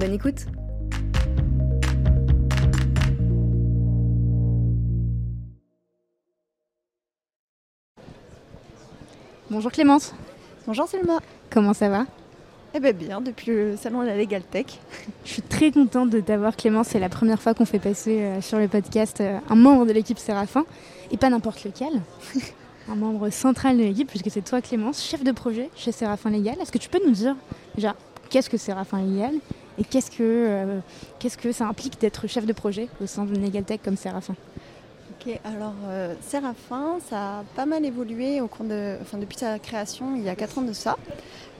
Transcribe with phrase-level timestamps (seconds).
[0.00, 0.46] Bonne écoute
[9.50, 10.14] Bonjour Clémence.
[10.66, 11.18] Bonjour Selma.
[11.50, 12.06] Comment ça va?
[12.72, 14.64] Eh bien bien, depuis le salon de la Legal Tech.
[15.26, 16.86] Je suis très contente de t'avoir Clémence.
[16.88, 19.92] C'est la première fois qu'on fait passer euh, sur le podcast euh, un membre de
[19.92, 20.64] l'équipe Séraphin.
[21.10, 22.00] Et pas n'importe lequel.
[22.88, 26.56] un membre central de l'équipe, puisque c'est toi Clémence, chef de projet chez Séraphin Légal.
[26.58, 27.36] Est-ce que tu peux nous dire
[27.74, 27.94] déjà
[28.30, 29.34] qu'est-ce que Séraphin Légal
[29.80, 30.78] et qu'est-ce que, euh,
[31.18, 34.34] qu'est-ce que ça implique d'être chef de projet au sein d'une Legal Tech comme Séraphin?
[35.12, 36.38] Ok, alors euh, ça
[37.12, 40.58] a pas mal évolué au cours de, enfin, depuis sa création il y a 4
[40.58, 40.96] ans de ça.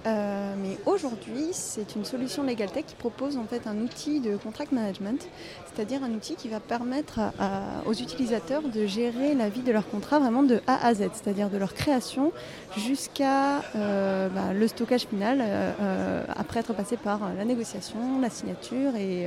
[0.06, 4.72] Euh, mais aujourd'hui, c'est une solution LegalTech qui propose en fait un outil de contract
[4.72, 5.28] management,
[5.66, 7.20] c'est-à-dire un outil qui va permettre
[7.86, 11.50] aux utilisateurs de gérer la vie de leur contrat vraiment de A à Z, c'est-à-dire
[11.50, 12.32] de leur création
[12.76, 18.96] jusqu'à euh, bah, le stockage final, euh, après être passé par la négociation, la signature
[18.96, 19.26] et,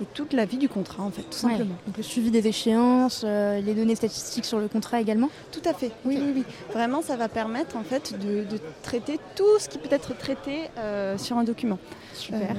[0.00, 1.52] et toute la vie du contrat en fait, tout Ouais.
[1.52, 1.74] simplement.
[1.86, 5.72] Donc le suivi des échéances, euh, les données statistiques sur le contrat également Tout à
[5.74, 6.44] fait, oui, oui, oui.
[6.72, 10.62] Vraiment, ça va permettre en fait de, de traiter tout ce qui peut être traité
[10.78, 11.78] euh, sur un document.
[12.14, 12.40] Super.
[12.40, 12.54] Euh,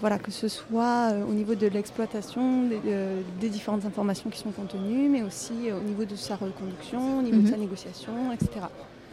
[0.00, 2.80] voilà, que ce soit au niveau de l'exploitation des,
[3.40, 7.36] des différentes informations qui sont contenues, mais aussi au niveau de sa reconduction, au niveau
[7.38, 7.44] Mhm.
[7.44, 8.66] de sa négociation, etc.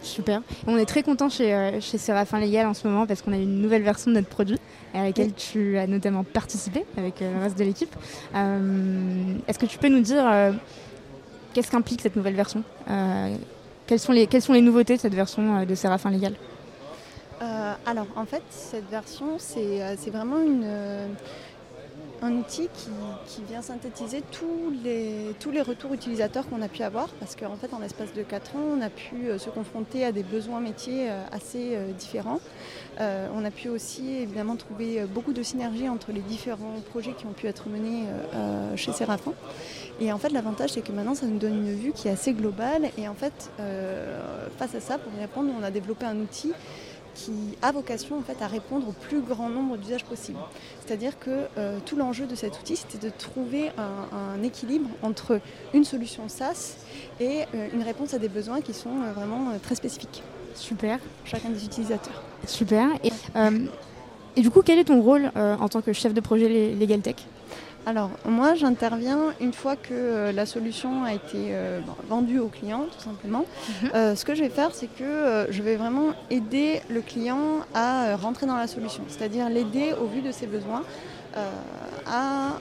[0.03, 0.41] Super.
[0.65, 3.37] On est très content chez, euh, chez Séraphin Légal en ce moment parce qu'on a
[3.37, 4.57] une nouvelle version de notre produit
[4.93, 7.95] à laquelle tu as notamment participé avec euh, le reste de l'équipe.
[8.35, 10.51] Euh, Est-ce que tu peux nous dire euh,
[11.53, 12.63] qu'est-ce qu'implique cette nouvelle version
[13.87, 16.33] quelles, sont les, quelles sont les nouveautés de cette version de Séraphin Légal?
[17.85, 20.67] Alors, en fait, cette version, c'est vraiment une,
[22.21, 22.69] un outil
[23.25, 27.79] qui, vient synthétiser tous les, retours utilisateurs qu'on a pu avoir, parce qu'en fait, en
[27.79, 31.23] l'espace de 4 ans, on a pu euh, se confronter à des besoins métiers euh,
[31.31, 32.39] assez euh, différents.
[32.99, 37.31] On a pu aussi, évidemment, trouver beaucoup de synergies entre les différents projets qui ont
[37.31, 38.03] pu être menés
[38.75, 39.33] chez Séraphin.
[39.99, 42.33] Et en fait, l'avantage, c'est que maintenant, ça nous donne une vue qui est assez
[42.33, 42.91] globale.
[42.99, 43.49] Et en fait,
[44.59, 46.53] face à ça, pour y répondre, on a développé un outil
[47.15, 50.39] qui a vocation en fait à répondre au plus grand nombre d'usages possibles.
[50.85, 55.39] C'est-à-dire que euh, tout l'enjeu de cet outil, c'était de trouver un, un équilibre entre
[55.73, 56.77] une solution SaaS
[57.19, 60.23] et euh, une réponse à des besoins qui sont euh, vraiment très spécifiques,
[60.55, 60.99] Super.
[61.25, 62.21] chacun des utilisateurs.
[62.47, 62.87] Super.
[63.03, 63.11] Et,
[64.35, 67.15] et du coup, quel est ton rôle en tant que chef de projet Legal Tech
[67.87, 72.85] Alors, moi, j'interviens une fois que euh, la solution a été euh, vendue au client,
[72.95, 73.45] tout simplement.
[73.83, 73.89] Mhm.
[73.95, 77.39] Euh, ce que je vais faire, c'est que je vais vraiment aider le client
[77.73, 80.83] à rentrer dans la solution, c'est-à-dire l'aider au vu de ses besoins
[82.05, 82.51] à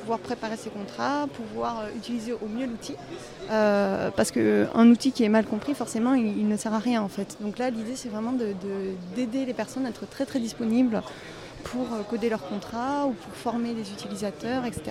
[0.00, 2.94] pouvoir préparer ses contrats, pouvoir utiliser au mieux l'outil.
[3.48, 7.08] Parce qu'un outil qui est mal compris, forcément, il, il ne sert à rien en
[7.08, 7.36] fait.
[7.40, 11.02] Donc là, l'idée, c'est vraiment de- de- d'aider les personnes à être très très disponibles
[11.72, 14.82] pour euh, coder leur contrat ou pour former les utilisateurs, etc.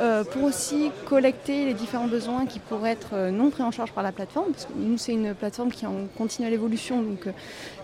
[0.00, 3.92] Euh, pour aussi collecter les différents besoins qui pourraient être euh, non pris en charge
[3.92, 7.02] par la plateforme, parce que nous, c'est une plateforme qui est en continuelle évolution.
[7.02, 7.28] Donc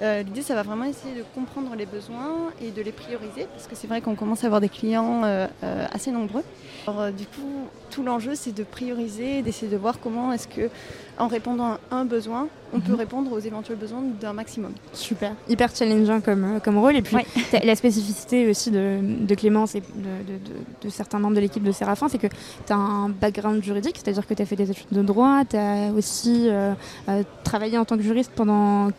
[0.03, 3.67] euh, l'idée, ça va vraiment essayer de comprendre les besoins et de les prioriser, parce
[3.67, 5.47] que c'est vrai qu'on commence à avoir des clients euh,
[5.93, 6.43] assez nombreux.
[6.89, 10.71] Alors, du coup, tout l'enjeu, c'est de prioriser, d'essayer de voir comment est-ce que,
[11.19, 12.99] en répondant à un besoin, on peut Mhm.
[12.99, 14.73] répondre aux éventuels besoins d'un maximum.
[14.93, 16.95] Super, hyper challengeant comme, comme rôle.
[16.97, 17.27] Et puis Ouais.
[17.65, 18.16] la spécificité
[18.49, 22.09] aussi de, de Clémence et de, de- de- de certains membres de l'équipe de Séraphin,
[22.09, 25.03] c'est que tu as un background juridique, c'est-à-dire que tu as fait des études de
[25.03, 26.73] droit, tu as aussi euh,
[27.09, 28.91] euh, travaillé en tant que juriste pendant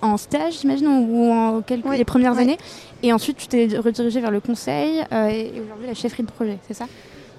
[0.00, 2.42] en stage, j'imagine, ou en quelques, Oui, les premières oui.
[2.42, 2.58] années.
[3.02, 6.58] Et ensuite, tu t'es redirigé vers le conseil euh, et aujourd'hui la chefferie de projet,
[6.66, 6.86] c'est ça?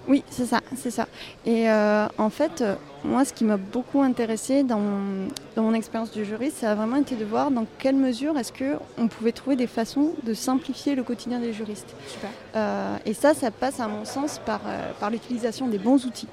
[0.07, 1.07] Oui, c'est ça, c'est ça.
[1.45, 2.61] Et en fait,
[3.03, 6.75] moi, ce qui m'a beaucoup intéressé dans mon, dans mon expérience de juriste, ça a
[6.75, 10.33] vraiment été de voir dans quelle mesure est-ce que on pouvait trouver des façons de
[10.33, 11.93] simplifier le quotidien des juristes.
[12.07, 12.29] Super.
[12.55, 16.27] Euh, et ça, ça passe à mon sens par, euh, par l'utilisation des bons outils.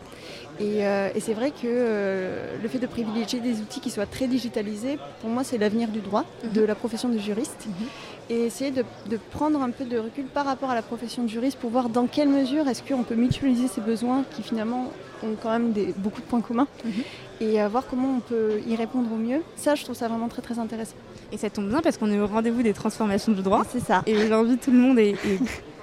[0.61, 4.07] Et, euh, et c'est vrai que euh, le fait de privilégier des outils qui soient
[4.07, 7.67] très digitalisés, pour moi, c'est l'avenir du droit, de la profession de juriste.
[8.29, 11.29] Et essayer de, de prendre un peu de recul par rapport à la profession de
[11.29, 15.37] juriste pour voir dans quelle mesure est-ce qu'on peut mutualiser ces besoins qui finalement ont
[15.41, 16.67] quand même des, beaucoup de points communs.
[16.85, 16.93] Mhm.
[17.41, 19.43] et voir comment on peut y répondre au mieux.
[19.57, 20.97] Ça, je trouve ça vraiment très très intéressant.
[21.33, 23.63] Et ça tombe bien parce qu'on est au rendez-vous des transformations du droit.
[23.71, 24.03] C'est ça.
[24.07, 25.17] Et aujourd'hui, tout le monde est,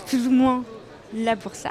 [0.06, 0.64] plus ou moins
[1.16, 1.70] là pour ça.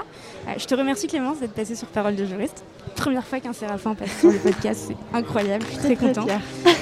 [0.48, 2.64] Euh, je te remercie Clémence d'être passée sur Parole de juriste.
[2.94, 6.30] Première fois qu'un Séraphin passe sur le podcast, c'est incroyable, je suis très, très contente.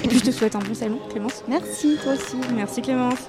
[0.05, 1.43] Et puis je te souhaite un bon salon Clémence.
[1.49, 2.37] Merci, toi aussi.
[2.55, 3.29] Merci Clémence.